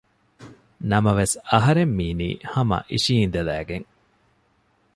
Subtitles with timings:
[0.89, 3.87] ނަމަވެސް އަހަރެން މީނީ ހަމަ އިށިއިނދެލައިގެން